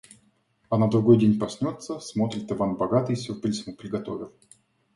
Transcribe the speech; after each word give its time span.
А 0.71 0.77
на 0.79 0.87
другой 0.89 1.17
день 1.19 1.37
проснется— 1.37 1.99
смотрит, 1.99 2.51
Иван 2.51 2.73
Богатый 2.75 3.15
сюрприз 3.15 3.67
ему 3.67 3.75
приготовил 3.77 4.33